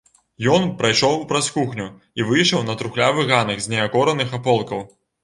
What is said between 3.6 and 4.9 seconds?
з неакораных аполкаў.